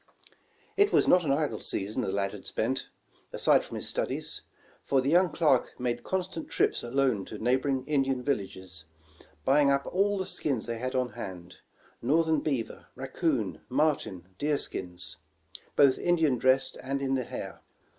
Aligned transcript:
It 0.77 0.91
was 0.91 1.07
not 1.07 1.25
an 1.25 1.31
idle 1.31 1.59
season 1.59 2.01
the 2.01 2.11
lad 2.11 2.31
had 2.31 2.47
spent, 2.47 2.89
aside 3.31 3.63
from 3.63 3.75
his 3.75 3.87
studies; 3.87 4.41
for 4.83 4.99
the 4.99 5.11
young 5.11 5.31
clerk 5.31 5.79
made 5.79 6.03
constant 6.03 6.49
trips 6.49 6.81
alone 6.81 7.23
to 7.25 7.37
neighboring 7.37 7.85
Indian 7.85 8.23
villages, 8.23 8.85
buying 9.45 9.69
up 9.69 9.85
all 9.85 10.17
the 10.17 10.25
skins 10.25 10.65
they 10.65 10.79
had 10.79 10.95
on 10.95 11.09
hand— 11.11 11.57
northern 12.11 12.39
beaver, 12.39 12.87
rac 12.95 13.13
coon, 13.13 13.61
marten 13.69 14.23
and 14.25 14.37
deer 14.39 14.57
skins, 14.57 15.17
both 15.75 15.99
Indian 15.99 16.39
dressed 16.39 16.79
and 16.81 16.99
in 17.03 17.13
the 17.13 17.25
hair. 17.25 17.61